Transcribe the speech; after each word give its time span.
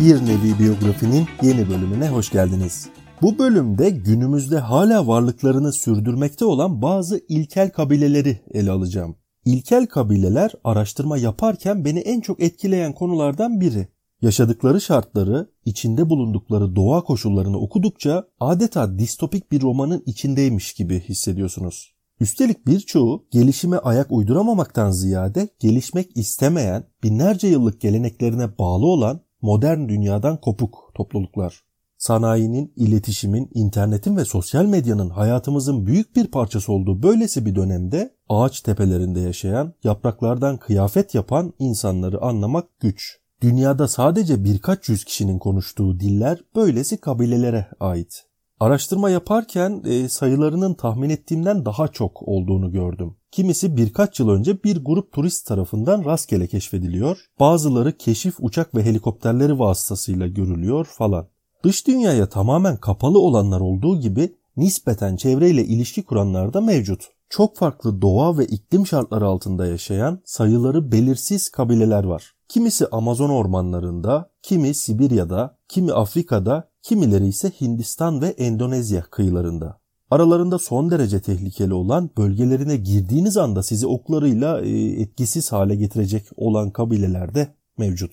Bir 0.00 0.26
Nevi 0.26 0.58
Biyografinin 0.58 1.26
yeni 1.42 1.68
bölümüne 1.68 2.08
hoş 2.08 2.30
geldiniz. 2.30 2.88
Bu 3.22 3.38
bölümde 3.38 3.90
günümüzde 3.90 4.58
hala 4.58 5.06
varlıklarını 5.06 5.72
sürdürmekte 5.72 6.44
olan 6.44 6.82
bazı 6.82 7.20
ilkel 7.28 7.70
kabileleri 7.70 8.40
ele 8.50 8.70
alacağım. 8.70 9.16
İlkel 9.44 9.86
kabileler 9.86 10.52
araştırma 10.64 11.18
yaparken 11.18 11.84
beni 11.84 11.98
en 11.98 12.20
çok 12.20 12.42
etkileyen 12.42 12.92
konulardan 12.92 13.60
biri. 13.60 13.88
Yaşadıkları 14.22 14.80
şartları, 14.80 15.50
içinde 15.64 16.10
bulundukları 16.10 16.76
doğa 16.76 17.04
koşullarını 17.04 17.58
okudukça 17.58 18.24
adeta 18.40 18.98
distopik 18.98 19.52
bir 19.52 19.62
romanın 19.62 20.02
içindeymiş 20.06 20.72
gibi 20.72 21.00
hissediyorsunuz. 21.00 21.94
Üstelik 22.20 22.66
birçoğu 22.66 23.26
gelişime 23.30 23.76
ayak 23.76 24.12
uyduramamaktan 24.12 24.90
ziyade 24.90 25.48
gelişmek 25.58 26.16
istemeyen, 26.16 26.84
binlerce 27.02 27.48
yıllık 27.48 27.80
geleneklerine 27.80 28.58
bağlı 28.58 28.86
olan 28.86 29.20
modern 29.42 29.88
dünyadan 29.88 30.36
kopuk 30.40 30.92
topluluklar. 30.94 31.62
Sanayinin, 31.98 32.72
iletişimin, 32.76 33.50
internetin 33.54 34.16
ve 34.16 34.24
sosyal 34.24 34.64
medyanın 34.64 35.10
hayatımızın 35.10 35.86
büyük 35.86 36.16
bir 36.16 36.26
parçası 36.26 36.72
olduğu 36.72 37.02
böylesi 37.02 37.46
bir 37.46 37.54
dönemde 37.54 38.14
ağaç 38.28 38.60
tepelerinde 38.60 39.20
yaşayan, 39.20 39.74
yapraklardan 39.84 40.56
kıyafet 40.56 41.14
yapan 41.14 41.52
insanları 41.58 42.22
anlamak 42.22 42.80
güç. 42.80 43.18
Dünyada 43.42 43.88
sadece 43.88 44.44
birkaç 44.44 44.88
yüz 44.88 45.04
kişinin 45.04 45.38
konuştuğu 45.38 46.00
diller 46.00 46.38
böylesi 46.56 46.96
kabilelere 46.96 47.66
ait. 47.80 48.27
Araştırma 48.60 49.10
yaparken 49.10 49.82
e, 49.84 50.08
sayılarının 50.08 50.74
tahmin 50.74 51.10
ettiğimden 51.10 51.64
daha 51.64 51.88
çok 51.88 52.22
olduğunu 52.28 52.72
gördüm. 52.72 53.16
Kimisi 53.30 53.76
birkaç 53.76 54.20
yıl 54.20 54.28
önce 54.28 54.62
bir 54.62 54.84
grup 54.84 55.12
turist 55.12 55.46
tarafından 55.46 56.04
rastgele 56.04 56.46
keşfediliyor. 56.46 57.18
Bazıları 57.40 57.96
keşif 57.96 58.34
uçak 58.40 58.74
ve 58.74 58.84
helikopterleri 58.84 59.58
vasıtasıyla 59.58 60.26
görülüyor 60.26 60.84
falan. 60.84 61.28
Dış 61.64 61.86
dünyaya 61.86 62.28
tamamen 62.28 62.76
kapalı 62.76 63.18
olanlar 63.18 63.60
olduğu 63.60 64.00
gibi 64.00 64.34
nispeten 64.56 65.16
çevreyle 65.16 65.64
ilişki 65.64 66.02
kuranlar 66.02 66.54
da 66.54 66.60
mevcut. 66.60 67.08
Çok 67.30 67.56
farklı 67.56 68.02
doğa 68.02 68.38
ve 68.38 68.46
iklim 68.46 68.86
şartları 68.86 69.26
altında 69.26 69.66
yaşayan 69.66 70.20
sayıları 70.24 70.92
belirsiz 70.92 71.48
kabileler 71.48 72.04
var. 72.04 72.34
Kimisi 72.48 72.86
Amazon 72.92 73.30
ormanlarında, 73.30 74.30
kimi 74.42 74.74
Sibirya'da, 74.74 75.56
kimi 75.68 75.92
Afrika'da, 75.92 76.67
kimileri 76.82 77.26
ise 77.26 77.52
Hindistan 77.60 78.22
ve 78.22 78.26
Endonezya 78.26 79.02
kıyılarında. 79.02 79.80
Aralarında 80.10 80.58
son 80.58 80.90
derece 80.90 81.20
tehlikeli 81.20 81.74
olan 81.74 82.10
bölgelerine 82.18 82.76
girdiğiniz 82.76 83.36
anda 83.36 83.62
sizi 83.62 83.86
oklarıyla 83.86 84.60
e, 84.60 85.00
etkisiz 85.00 85.52
hale 85.52 85.76
getirecek 85.76 86.26
olan 86.36 86.70
kabileler 86.70 87.34
de 87.34 87.54
mevcut. 87.78 88.12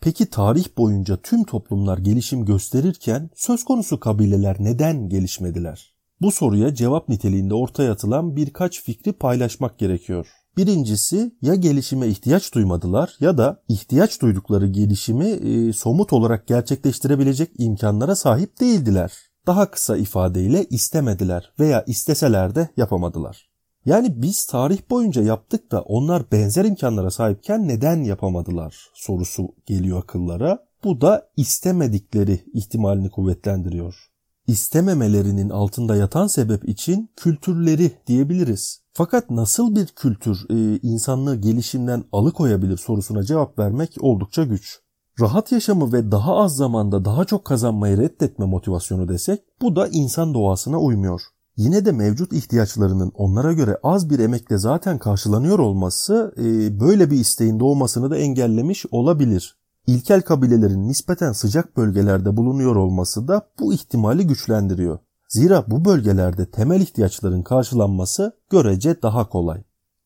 Peki 0.00 0.26
tarih 0.26 0.64
boyunca 0.78 1.16
tüm 1.16 1.44
toplumlar 1.44 1.98
gelişim 1.98 2.44
gösterirken 2.44 3.30
söz 3.34 3.64
konusu 3.64 4.00
kabileler 4.00 4.56
neden 4.60 5.08
gelişmediler? 5.08 5.94
Bu 6.20 6.30
soruya 6.30 6.74
cevap 6.74 7.08
niteliğinde 7.08 7.54
ortaya 7.54 7.92
atılan 7.92 8.36
birkaç 8.36 8.82
fikri 8.82 9.12
paylaşmak 9.12 9.78
gerekiyor. 9.78 10.26
Birincisi 10.56 11.32
ya 11.42 11.54
gelişime 11.54 12.06
ihtiyaç 12.06 12.54
duymadılar 12.54 13.16
ya 13.20 13.38
da 13.38 13.62
ihtiyaç 13.68 14.22
duydukları 14.22 14.66
gelişimi 14.66 15.26
e, 15.26 15.72
somut 15.72 16.12
olarak 16.12 16.46
gerçekleştirebilecek 16.46 17.50
imkanlara 17.58 18.16
sahip 18.16 18.60
değildiler. 18.60 19.12
Daha 19.46 19.70
kısa 19.70 19.96
ifadeyle 19.96 20.64
istemediler 20.64 21.52
veya 21.60 21.84
isteseler 21.86 22.54
de 22.54 22.68
yapamadılar. 22.76 23.48
Yani 23.86 24.22
biz 24.22 24.46
tarih 24.46 24.78
boyunca 24.90 25.22
yaptık 25.22 25.72
da 25.72 25.82
onlar 25.82 26.32
benzer 26.32 26.64
imkanlara 26.64 27.10
sahipken 27.10 27.68
neden 27.68 28.04
yapamadılar 28.04 28.76
sorusu 28.94 29.48
geliyor 29.66 30.02
akıllara. 30.02 30.58
Bu 30.84 31.00
da 31.00 31.28
istemedikleri 31.36 32.44
ihtimalini 32.54 33.10
kuvvetlendiriyor. 33.10 34.13
İstememelerinin 34.46 35.50
altında 35.50 35.96
yatan 35.96 36.26
sebep 36.26 36.68
için 36.68 37.10
kültürleri 37.16 37.92
diyebiliriz. 38.06 38.80
Fakat 38.92 39.30
nasıl 39.30 39.76
bir 39.76 39.86
kültür 39.86 40.46
e, 40.50 40.78
insanlığı 40.82 41.36
gelişimden 41.36 42.04
alıkoyabilir 42.12 42.76
sorusuna 42.76 43.22
cevap 43.22 43.58
vermek 43.58 43.96
oldukça 44.00 44.44
güç. 44.44 44.80
Rahat 45.20 45.52
yaşamı 45.52 45.92
ve 45.92 46.10
daha 46.10 46.36
az 46.36 46.56
zamanda 46.56 47.04
daha 47.04 47.24
çok 47.24 47.44
kazanmayı 47.44 47.98
reddetme 47.98 48.46
motivasyonu 48.46 49.08
desek 49.08 49.40
bu 49.62 49.76
da 49.76 49.88
insan 49.88 50.34
doğasına 50.34 50.78
uymuyor. 50.78 51.20
Yine 51.56 51.84
de 51.84 51.92
mevcut 51.92 52.32
ihtiyaçlarının 52.32 53.12
onlara 53.14 53.52
göre 53.52 53.78
az 53.82 54.10
bir 54.10 54.18
emekle 54.18 54.58
zaten 54.58 54.98
karşılanıyor 54.98 55.58
olması 55.58 56.34
e, 56.36 56.80
böyle 56.80 57.10
bir 57.10 57.16
isteğin 57.16 57.60
doğmasını 57.60 58.10
da 58.10 58.16
engellemiş 58.16 58.86
olabilir. 58.90 59.56
İlkel 59.86 60.22
kabilelerin 60.22 60.88
nispeten 60.88 61.32
sıcak 61.32 61.76
bölgelerde 61.76 62.36
bulunuyor 62.36 62.76
olması 62.76 63.28
da 63.28 63.48
bu 63.60 63.74
ihtimali 63.74 64.26
güçlendiriyor. 64.26 64.98
Zira 65.28 65.64
bu 65.66 65.84
bölgelerde 65.84 66.50
temel 66.50 66.80
ihtiyaçların 66.80 67.42
karşılanması 67.42 68.32
görece 68.50 69.02
daha 69.02 69.28
kolay. 69.28 69.62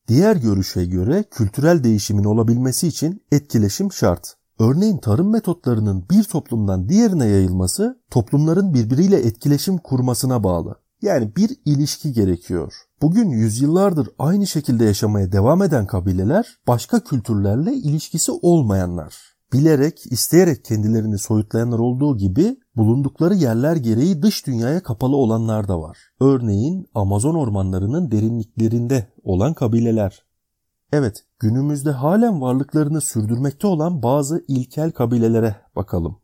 Diğer 0.09 0.37
görüşe 0.37 0.85
göre 0.85 1.25
kültürel 1.31 1.85
değişimin 1.85 2.25
olabilmesi 2.25 2.89
için 2.89 3.23
etkileşim 3.33 3.93
şart. 3.93 4.35
Örneğin 4.59 4.99
tarım 4.99 5.33
metotlarının 5.33 6.05
bir 6.11 6.25
toplumdan 6.25 6.89
diğerine 6.89 7.27
yayılması 7.27 8.01
toplumların 8.11 8.75
birbiriyle 8.75 9.17
etkileşim 9.17 9.79
kurmasına 9.79 10.45
bağlı. 10.45 10.75
Yani 11.03 11.37
bir 11.37 11.57
ilişki 11.65 12.13
gerekiyor. 12.13 12.75
Bugün 13.03 13.31
yüzyıllardır 13.31 14.09
aynı 14.19 14.47
şekilde 14.47 14.85
yaşamaya 14.85 15.33
devam 15.33 15.63
eden 15.63 15.87
kabileler 15.87 16.59
başka 16.67 17.01
kültürlerle 17.01 17.73
ilişkisi 17.73 18.33
olmayanlar. 18.33 19.38
Bilerek, 19.53 20.07
isteyerek 20.07 20.65
kendilerini 20.65 21.19
soyutlayanlar 21.19 21.79
olduğu 21.79 22.17
gibi 22.17 22.57
bulundukları 22.77 23.35
yerler 23.35 23.77
gereği 23.77 24.23
dış 24.23 24.47
dünyaya 24.47 24.83
kapalı 24.83 25.17
olanlar 25.17 25.69
da 25.69 25.81
var. 25.81 25.99
Örneğin 26.21 26.87
Amazon 26.95 27.35
ormanlarının 27.35 28.11
derinliklerinde 28.11 29.07
olan 29.23 29.55
kabileler. 29.55 30.25
Evet, 30.93 31.25
günümüzde 31.39 31.91
halen 31.91 32.41
varlıklarını 32.41 33.01
sürdürmekte 33.01 33.67
olan 33.67 34.03
bazı 34.03 34.45
ilkel 34.49 34.91
kabilelere 34.91 35.57
bakalım. 35.77 36.19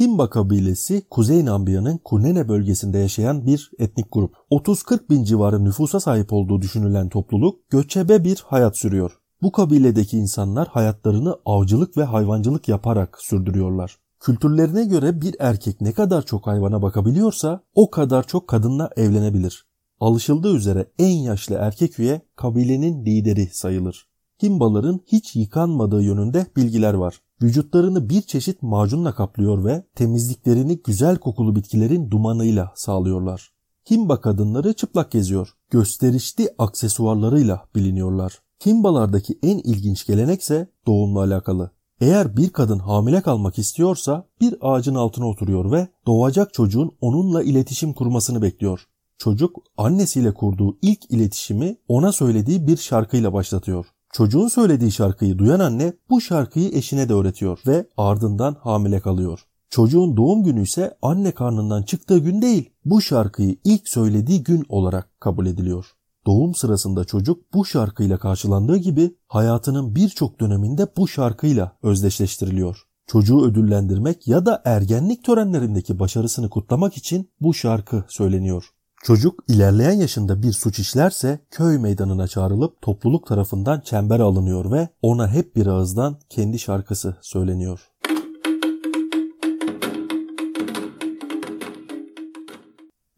Himba 0.00 0.30
kabilesi 0.30 1.02
Kuzey 1.10 1.44
Nambiya'nın 1.44 1.98
Kunene 2.04 2.48
bölgesinde 2.48 2.98
yaşayan 2.98 3.46
bir 3.46 3.70
etnik 3.78 4.06
grup. 4.12 4.34
30-40 4.50 5.10
bin 5.10 5.24
civarı 5.24 5.64
nüfusa 5.64 6.00
sahip 6.00 6.32
olduğu 6.32 6.62
düşünülen 6.62 7.08
topluluk 7.08 7.70
göçebe 7.70 8.24
bir 8.24 8.44
hayat 8.46 8.78
sürüyor. 8.78 9.18
Bu 9.42 9.52
kabiledeki 9.52 10.18
insanlar 10.18 10.68
hayatlarını 10.68 11.36
avcılık 11.46 11.96
ve 11.96 12.04
hayvancılık 12.04 12.68
yaparak 12.68 13.18
sürdürüyorlar. 13.20 13.96
Kültürlerine 14.20 14.84
göre 14.84 15.20
bir 15.20 15.36
erkek 15.38 15.80
ne 15.80 15.92
kadar 15.92 16.22
çok 16.22 16.46
hayvana 16.46 16.82
bakabiliyorsa 16.82 17.64
o 17.74 17.90
kadar 17.90 18.26
çok 18.26 18.48
kadınla 18.48 18.90
evlenebilir. 18.96 19.66
Alışıldığı 20.00 20.56
üzere 20.56 20.86
en 20.98 21.16
yaşlı 21.16 21.54
erkek 21.54 21.98
üye 21.98 22.20
kabilenin 22.36 23.04
lideri 23.04 23.46
sayılır. 23.52 24.08
Himbaların 24.42 25.00
hiç 25.06 25.36
yıkanmadığı 25.36 26.02
yönünde 26.02 26.46
bilgiler 26.56 26.94
var. 26.94 27.20
Vücutlarını 27.44 28.08
bir 28.08 28.22
çeşit 28.22 28.62
macunla 28.62 29.14
kaplıyor 29.14 29.64
ve 29.64 29.84
temizliklerini 29.94 30.82
güzel 30.82 31.16
kokulu 31.16 31.56
bitkilerin 31.56 32.10
dumanıyla 32.10 32.72
sağlıyorlar. 32.74 33.52
Himba 33.90 34.20
kadınları 34.20 34.72
çıplak 34.72 35.10
geziyor. 35.10 35.54
Gösterişli 35.70 36.48
aksesuarlarıyla 36.58 37.64
biliniyorlar. 37.74 38.38
Himbalardaki 38.66 39.38
en 39.42 39.58
ilginç 39.58 40.06
gelenekse 40.06 40.68
doğumla 40.86 41.20
alakalı. 41.20 41.70
Eğer 42.00 42.36
bir 42.36 42.50
kadın 42.50 42.78
hamile 42.78 43.20
kalmak 43.20 43.58
istiyorsa 43.58 44.28
bir 44.40 44.54
ağacın 44.60 44.94
altına 44.94 45.28
oturuyor 45.28 45.72
ve 45.72 45.88
doğacak 46.06 46.54
çocuğun 46.54 46.96
onunla 47.00 47.42
iletişim 47.42 47.92
kurmasını 47.92 48.42
bekliyor. 48.42 48.86
Çocuk 49.18 49.56
annesiyle 49.76 50.34
kurduğu 50.34 50.78
ilk 50.82 51.10
iletişimi 51.10 51.76
ona 51.88 52.12
söylediği 52.12 52.66
bir 52.66 52.76
şarkıyla 52.76 53.32
başlatıyor. 53.32 53.86
Çocuğun 54.14 54.48
söylediği 54.48 54.92
şarkıyı 54.92 55.38
duyan 55.38 55.60
anne 55.60 55.92
bu 56.10 56.20
şarkıyı 56.20 56.70
eşine 56.72 57.08
de 57.08 57.14
öğretiyor 57.14 57.58
ve 57.66 57.86
ardından 57.96 58.56
hamile 58.60 59.00
kalıyor. 59.00 59.40
Çocuğun 59.70 60.16
doğum 60.16 60.44
günü 60.44 60.62
ise 60.62 60.96
anne 61.02 61.32
karnından 61.32 61.82
çıktığı 61.82 62.18
gün 62.18 62.42
değil, 62.42 62.70
bu 62.84 63.00
şarkıyı 63.00 63.56
ilk 63.64 63.88
söylediği 63.88 64.42
gün 64.42 64.64
olarak 64.68 65.20
kabul 65.20 65.46
ediliyor. 65.46 65.86
Doğum 66.26 66.54
sırasında 66.54 67.04
çocuk 67.04 67.54
bu 67.54 67.64
şarkıyla 67.64 68.18
karşılandığı 68.18 68.76
gibi 68.76 69.16
hayatının 69.28 69.94
birçok 69.94 70.40
döneminde 70.40 70.86
bu 70.96 71.08
şarkıyla 71.08 71.76
özdeşleştiriliyor. 71.82 72.82
Çocuğu 73.06 73.44
ödüllendirmek 73.44 74.28
ya 74.28 74.46
da 74.46 74.62
ergenlik 74.64 75.24
törenlerindeki 75.24 75.98
başarısını 75.98 76.50
kutlamak 76.50 76.96
için 76.96 77.30
bu 77.40 77.54
şarkı 77.54 78.04
söyleniyor. 78.08 78.73
Çocuk 79.04 79.44
ilerleyen 79.48 79.92
yaşında 79.92 80.42
bir 80.42 80.52
suç 80.52 80.78
işlerse 80.78 81.40
köy 81.50 81.78
meydanına 81.78 82.28
çağrılıp 82.28 82.82
topluluk 82.82 83.26
tarafından 83.26 83.80
çember 83.80 84.20
alınıyor 84.20 84.72
ve 84.72 84.88
ona 85.02 85.28
hep 85.28 85.56
bir 85.56 85.66
ağızdan 85.66 86.18
kendi 86.30 86.58
şarkısı 86.58 87.16
söyleniyor. 87.20 87.90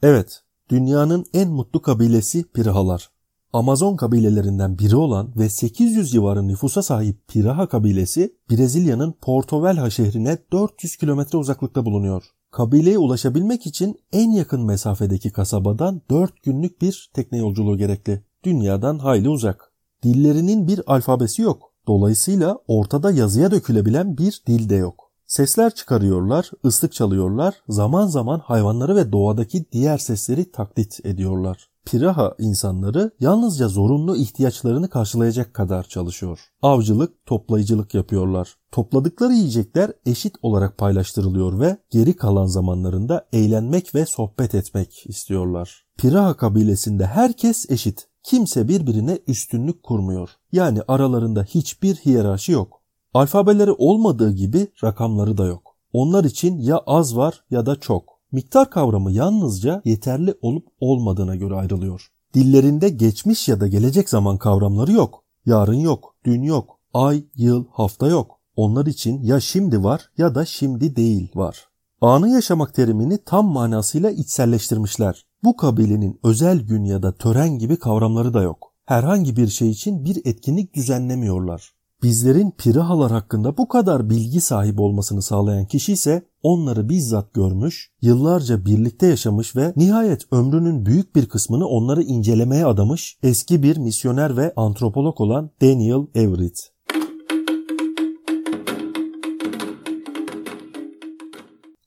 Evet, 0.02 0.42
dünyanın 0.70 1.24
en 1.34 1.50
mutlu 1.50 1.82
kabilesi 1.82 2.44
Pirahalar. 2.44 3.10
Amazon 3.52 3.96
kabilelerinden 3.96 4.78
biri 4.78 4.96
olan 4.96 5.32
ve 5.36 5.48
800 5.48 6.10
civarı 6.10 6.48
nüfusa 6.48 6.82
sahip 6.82 7.28
Piraha 7.28 7.68
kabilesi 7.68 8.34
Brezilya'nın 8.50 9.12
Porto 9.12 9.64
Velho 9.64 9.90
şehrine 9.90 10.38
400 10.52 10.96
kilometre 10.96 11.38
uzaklıkta 11.38 11.84
bulunuyor. 11.84 12.35
Kabileye 12.56 12.98
ulaşabilmek 12.98 13.66
için 13.66 13.96
en 14.12 14.30
yakın 14.30 14.64
mesafedeki 14.64 15.32
kasabadan 15.32 16.02
4 16.10 16.42
günlük 16.42 16.82
bir 16.82 17.10
tekne 17.14 17.38
yolculuğu 17.38 17.78
gerekli. 17.78 18.22
Dünyadan 18.44 18.98
hayli 18.98 19.28
uzak. 19.28 19.72
Dillerinin 20.02 20.68
bir 20.68 20.80
alfabesi 20.86 21.42
yok. 21.42 21.72
Dolayısıyla 21.86 22.58
ortada 22.68 23.10
yazıya 23.10 23.50
dökülebilen 23.50 24.18
bir 24.18 24.42
dil 24.46 24.68
de 24.68 24.74
yok. 24.74 25.10
Sesler 25.26 25.74
çıkarıyorlar, 25.74 26.50
ıslık 26.64 26.92
çalıyorlar, 26.92 27.54
zaman 27.68 28.06
zaman 28.06 28.38
hayvanları 28.38 28.96
ve 28.96 29.12
doğadaki 29.12 29.64
diğer 29.72 29.98
sesleri 29.98 30.50
taklit 30.52 31.06
ediyorlar. 31.06 31.68
Piraha 31.86 32.34
insanları 32.38 33.10
yalnızca 33.20 33.68
zorunlu 33.68 34.16
ihtiyaçlarını 34.16 34.88
karşılayacak 34.88 35.54
kadar 35.54 35.82
çalışıyor. 35.82 36.40
Avcılık, 36.62 37.26
toplayıcılık 37.26 37.94
yapıyorlar. 37.94 38.56
Topladıkları 38.72 39.32
yiyecekler 39.32 39.92
eşit 40.06 40.34
olarak 40.42 40.78
paylaştırılıyor 40.78 41.60
ve 41.60 41.76
geri 41.90 42.16
kalan 42.16 42.46
zamanlarında 42.46 43.26
eğlenmek 43.32 43.94
ve 43.94 44.06
sohbet 44.06 44.54
etmek 44.54 45.06
istiyorlar. 45.06 45.84
Piraha 45.98 46.36
kabilesinde 46.36 47.06
herkes 47.06 47.70
eşit. 47.70 48.08
Kimse 48.22 48.68
birbirine 48.68 49.18
üstünlük 49.26 49.82
kurmuyor. 49.82 50.30
Yani 50.52 50.80
aralarında 50.88 51.42
hiçbir 51.42 51.94
hiyerarşi 51.94 52.52
yok. 52.52 52.82
Alfabeleri 53.14 53.72
olmadığı 53.72 54.32
gibi 54.32 54.68
rakamları 54.84 55.38
da 55.38 55.46
yok. 55.46 55.76
Onlar 55.92 56.24
için 56.24 56.58
ya 56.58 56.82
az 56.86 57.16
var 57.16 57.44
ya 57.50 57.66
da 57.66 57.76
çok. 57.80 58.15
Miktar 58.32 58.70
kavramı 58.70 59.12
yalnızca 59.12 59.82
yeterli 59.84 60.34
olup 60.40 60.66
olmadığına 60.80 61.36
göre 61.36 61.54
ayrılıyor. 61.54 62.08
Dillerinde 62.34 62.88
geçmiş 62.88 63.48
ya 63.48 63.60
da 63.60 63.66
gelecek 63.66 64.08
zaman 64.08 64.38
kavramları 64.38 64.92
yok. 64.92 65.24
Yarın 65.46 65.80
yok, 65.80 66.14
dün 66.24 66.42
yok, 66.42 66.78
ay, 66.94 67.24
yıl, 67.34 67.64
hafta 67.72 68.06
yok. 68.06 68.40
Onlar 68.56 68.86
için 68.86 69.22
ya 69.22 69.40
şimdi 69.40 69.84
var 69.84 70.10
ya 70.18 70.34
da 70.34 70.44
şimdi 70.44 70.96
değil 70.96 71.30
var. 71.34 71.68
Anı 72.00 72.28
yaşamak 72.28 72.74
terimini 72.74 73.18
tam 73.24 73.46
manasıyla 73.46 74.10
içselleştirmişler. 74.10 75.26
Bu 75.44 75.56
kabilenin 75.56 76.20
özel 76.22 76.60
gün 76.60 76.84
ya 76.84 77.02
da 77.02 77.12
tören 77.12 77.58
gibi 77.58 77.78
kavramları 77.78 78.34
da 78.34 78.42
yok. 78.42 78.72
Herhangi 78.84 79.36
bir 79.36 79.48
şey 79.48 79.70
için 79.70 80.04
bir 80.04 80.20
etkinlik 80.24 80.74
düzenlemiyorlar. 80.74 81.75
Bizlerin 82.02 82.50
pirahalar 82.50 83.12
hakkında 83.12 83.56
bu 83.56 83.68
kadar 83.68 84.10
bilgi 84.10 84.40
sahibi 84.40 84.80
olmasını 84.80 85.22
sağlayan 85.22 85.66
kişi 85.66 85.92
ise 85.92 86.22
onları 86.42 86.88
bizzat 86.88 87.34
görmüş, 87.34 87.90
yıllarca 88.02 88.64
birlikte 88.64 89.06
yaşamış 89.06 89.56
ve 89.56 89.72
nihayet 89.76 90.32
ömrünün 90.32 90.86
büyük 90.86 91.16
bir 91.16 91.26
kısmını 91.26 91.66
onları 91.66 92.02
incelemeye 92.02 92.66
adamış 92.66 93.18
eski 93.22 93.62
bir 93.62 93.76
misyoner 93.76 94.36
ve 94.36 94.52
antropolog 94.56 95.20
olan 95.20 95.50
Daniel 95.62 96.06
Everett. 96.14 96.72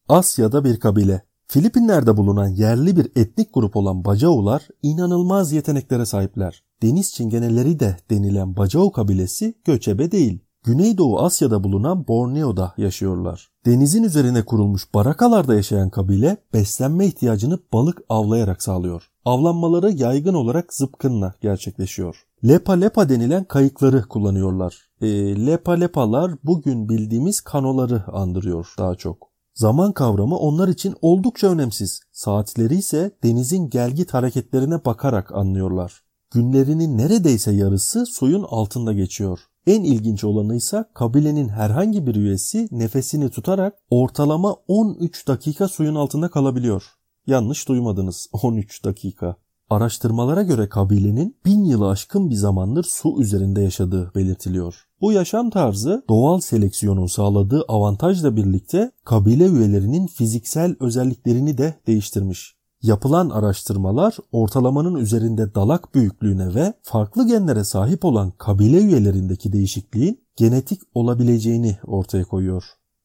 Asya'da 0.08 0.64
bir 0.64 0.80
kabile. 0.80 1.22
Filipinler'de 1.48 2.18
bulunan 2.18 2.48
yerli 2.48 2.98
bir 2.98 3.12
etnik 3.16 3.54
grup 3.54 3.76
olan 3.76 4.06
Bacaular 4.06 4.68
inanılmaz 4.82 5.52
yeteneklere 5.52 6.06
sahipler. 6.06 6.69
Deniz 6.82 7.14
çingeneleri 7.14 7.80
de 7.80 7.98
denilen 8.10 8.58
Bacau 8.58 8.92
kabilesi 8.92 9.54
göçebe 9.66 10.12
değil. 10.12 10.40
Güneydoğu 10.64 11.20
Asya'da 11.20 11.64
bulunan 11.64 12.08
Borneo'da 12.08 12.74
yaşıyorlar. 12.78 13.52
Denizin 13.66 14.04
üzerine 14.04 14.46
kurulmuş 14.46 14.94
barakalarda 14.94 15.56
yaşayan 15.56 15.90
kabile 15.90 16.38
beslenme 16.54 17.06
ihtiyacını 17.06 17.60
balık 17.74 18.02
avlayarak 18.10 18.64
sağlıyor. 18.64 19.10
Avlanmaları 19.26 19.92
yaygın 19.92 20.34
olarak 20.34 20.74
zıpkınla 20.74 21.34
gerçekleşiyor. 21.42 22.26
Lepa 22.48 22.74
lepa 22.74 23.10
denilen 23.10 23.44
kayıkları 23.44 24.08
kullanıyorlar. 24.08 24.90
E, 25.02 25.08
lepa 25.46 25.72
lepalar 25.72 26.32
bugün 26.44 26.90
bildiğimiz 26.90 27.42
kanoları 27.42 28.04
andırıyor 28.14 28.74
daha 28.78 28.96
çok. 28.96 29.30
Zaman 29.54 29.92
kavramı 29.92 30.38
onlar 30.38 30.68
için 30.68 30.96
oldukça 31.02 31.48
önemsiz. 31.48 32.02
Saatleri 32.12 32.76
ise 32.76 33.12
denizin 33.24 33.70
gelgit 33.70 34.14
hareketlerine 34.14 34.86
bakarak 34.86 35.32
anlıyorlar. 35.32 36.09
Günlerinin 36.32 36.98
neredeyse 36.98 37.52
yarısı 37.52 38.06
suyun 38.06 38.46
altında 38.50 38.94
geçiyor. 38.94 39.40
En 39.68 39.84
ilginç 39.84 40.24
olanı 40.24 40.56
ise 40.56 40.86
kabilenin 40.94 41.50
herhangi 41.50 42.08
bir 42.08 42.16
üyesi 42.16 42.68
nefesini 42.72 43.30
tutarak 43.30 43.74
ortalama 43.90 44.56
13 44.68 45.28
dakika 45.28 45.68
suyun 45.68 45.96
altında 45.96 46.30
kalabiliyor. 46.30 46.84
Yanlış 47.28 47.68
duymadınız 47.68 48.30
13 48.44 48.86
dakika. 48.86 49.36
Araştırmalara 49.70 50.44
göre 50.44 50.70
kabilenin 50.70 51.38
bin 51.46 51.64
yılı 51.64 51.90
aşkın 51.90 52.30
bir 52.30 52.36
zamandır 52.36 52.84
su 52.84 53.22
üzerinde 53.22 53.62
yaşadığı 53.62 54.12
belirtiliyor. 54.16 54.76
Bu 55.02 55.12
yaşam 55.12 55.50
tarzı 55.50 56.04
doğal 56.10 56.40
seleksiyonun 56.40 57.08
sağladığı 57.08 57.66
avantajla 57.68 58.36
birlikte 58.36 58.92
kabile 59.06 59.46
üyelerinin 59.46 60.08
fiziksel 60.08 60.76
özelliklerini 60.80 61.58
de 61.58 61.76
değiştirmiş. 61.88 62.59
Yapılan 62.82 63.30
araştırmalar 63.30 64.18
ortalamanın 64.32 64.96
üzerinde 64.96 65.56
dalak 65.56 65.96
büyüklüğüne 65.96 66.56
ve 66.56 66.74
farklı 66.82 67.28
genlere 67.28 67.64
sahip 67.64 68.06
olan 68.06 68.32
kabile 68.32 68.78
üyelerindeki 68.78 69.54
değişikliğin 69.54 70.22
genetik 70.36 70.82
olabileceğini 70.94 71.78
ortaya 71.88 72.24
koyuyor. 72.24 72.64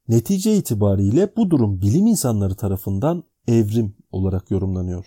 Netice 0.08 0.56
itibariyle 0.56 1.32
bu 1.36 1.50
durum 1.50 1.80
bilim 1.80 2.06
insanları 2.06 2.54
tarafından 2.54 3.24
evrim 3.48 3.96
olarak 4.10 4.50
yorumlanıyor. 4.50 5.06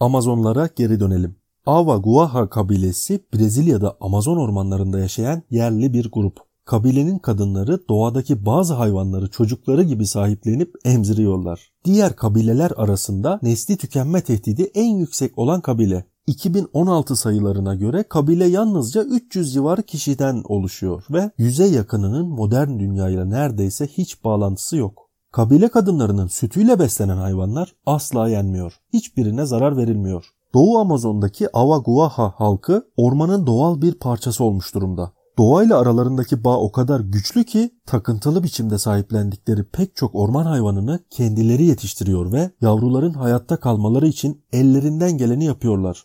Amazonlara 0.00 0.68
geri 0.76 1.00
dönelim. 1.00 1.39
Ava 1.66 1.96
Guaha 1.96 2.48
kabilesi 2.48 3.20
Brezilya'da 3.34 3.96
Amazon 4.00 4.36
ormanlarında 4.36 4.98
yaşayan 4.98 5.42
yerli 5.50 5.92
bir 5.92 6.10
grup. 6.12 6.38
Kabilenin 6.64 7.18
kadınları 7.18 7.88
doğadaki 7.88 8.46
bazı 8.46 8.74
hayvanları 8.74 9.30
çocukları 9.30 9.82
gibi 9.82 10.06
sahiplenip 10.06 10.74
emziriyorlar. 10.84 11.72
Diğer 11.84 12.16
kabileler 12.16 12.72
arasında 12.76 13.38
nesli 13.42 13.76
tükenme 13.76 14.20
tehdidi 14.20 14.62
en 14.74 14.96
yüksek 14.96 15.38
olan 15.38 15.60
kabile. 15.60 16.04
2016 16.26 17.16
sayılarına 17.16 17.74
göre 17.74 18.02
kabile 18.02 18.46
yalnızca 18.46 19.02
300 19.02 19.52
civarı 19.52 19.82
kişiden 19.82 20.42
oluşuyor 20.44 21.04
ve 21.10 21.30
yüze 21.38 21.66
yakınının 21.66 22.28
modern 22.28 22.78
dünyayla 22.78 23.24
neredeyse 23.24 23.86
hiç 23.86 24.24
bağlantısı 24.24 24.76
yok. 24.76 25.10
Kabile 25.32 25.68
kadınlarının 25.68 26.26
sütüyle 26.26 26.78
beslenen 26.78 27.16
hayvanlar 27.16 27.74
asla 27.86 28.28
yenmiyor. 28.28 28.80
Hiçbirine 28.92 29.46
zarar 29.46 29.76
verilmiyor. 29.76 30.24
Doğu 30.54 30.78
Amazon'daki 30.78 31.56
Avaguaha 31.56 32.34
halkı 32.36 32.86
ormanın 32.96 33.46
doğal 33.46 33.82
bir 33.82 33.94
parçası 33.94 34.44
olmuş 34.44 34.74
durumda. 34.74 35.12
Doğayla 35.38 35.78
aralarındaki 35.78 36.44
bağ 36.44 36.58
o 36.58 36.72
kadar 36.72 37.00
güçlü 37.00 37.44
ki 37.44 37.70
takıntılı 37.86 38.42
biçimde 38.42 38.78
sahiplendikleri 38.78 39.64
pek 39.64 39.96
çok 39.96 40.14
orman 40.14 40.46
hayvanını 40.46 41.00
kendileri 41.10 41.64
yetiştiriyor 41.64 42.32
ve 42.32 42.50
yavruların 42.60 43.12
hayatta 43.12 43.56
kalmaları 43.56 44.06
için 44.06 44.44
ellerinden 44.52 45.18
geleni 45.18 45.44
yapıyorlar. 45.44 46.04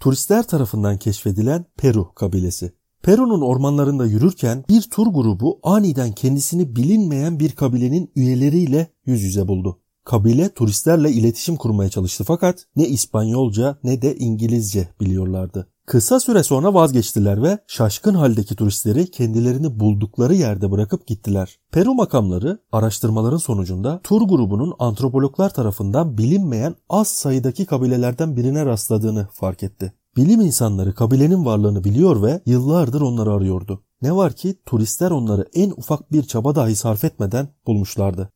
Turistler 0.00 0.46
tarafından 0.46 0.98
keşfedilen 0.98 1.64
Peru 1.76 2.14
kabilesi. 2.14 2.72
Peru'nun 3.08 3.40
ormanlarında 3.40 4.06
yürürken 4.06 4.64
bir 4.68 4.82
tur 4.82 5.06
grubu 5.06 5.60
aniden 5.62 6.12
kendisini 6.12 6.76
bilinmeyen 6.76 7.40
bir 7.40 7.52
kabilenin 7.52 8.10
üyeleriyle 8.16 8.90
yüz 9.06 9.22
yüze 9.22 9.48
buldu. 9.48 9.78
Kabile 10.04 10.48
turistlerle 10.48 11.12
iletişim 11.12 11.56
kurmaya 11.56 11.90
çalıştı 11.90 12.24
fakat 12.24 12.66
ne 12.76 12.88
İspanyolca 12.88 13.78
ne 13.84 14.02
de 14.02 14.16
İngilizce 14.16 14.88
biliyorlardı. 15.00 15.68
Kısa 15.86 16.20
süre 16.20 16.42
sonra 16.42 16.74
vazgeçtiler 16.74 17.42
ve 17.42 17.58
şaşkın 17.66 18.14
haldeki 18.14 18.56
turistleri 18.56 19.10
kendilerini 19.10 19.80
buldukları 19.80 20.34
yerde 20.34 20.70
bırakıp 20.70 21.06
gittiler. 21.06 21.58
Peru 21.72 21.94
makamları 21.94 22.58
araştırmaların 22.72 23.36
sonucunda 23.36 24.00
tur 24.04 24.22
grubunun 24.22 24.74
antropologlar 24.78 25.54
tarafından 25.54 26.18
bilinmeyen 26.18 26.74
az 26.88 27.08
sayıdaki 27.08 27.66
kabilelerden 27.66 28.36
birine 28.36 28.66
rastladığını 28.66 29.28
fark 29.32 29.62
etti. 29.62 29.92
Bilim 30.18 30.40
insanları 30.40 30.94
kabilenin 30.94 31.44
varlığını 31.44 31.84
biliyor 31.84 32.22
ve 32.22 32.40
yıllardır 32.46 33.00
onları 33.00 33.32
arıyordu. 33.32 33.82
Ne 34.02 34.16
var 34.16 34.32
ki 34.32 34.54
turistler 34.66 35.10
onları 35.10 35.46
en 35.54 35.70
ufak 35.70 36.12
bir 36.12 36.22
çaba 36.22 36.54
dahi 36.54 36.76
sarf 36.76 37.04
etmeden 37.04 37.48
bulmuşlardı. 37.66 38.30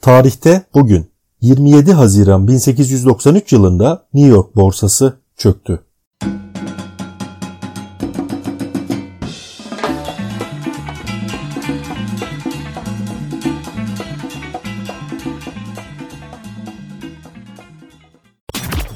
Tarihte 0.00 0.62
bugün 0.74 1.06
27 1.40 1.92
Haziran 1.92 2.48
1893 2.48 3.52
yılında 3.52 4.06
New 4.14 4.30
York 4.30 4.56
borsası 4.56 5.18
çöktü. 5.36 5.80